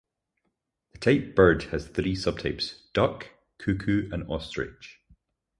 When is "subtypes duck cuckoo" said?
2.15-4.09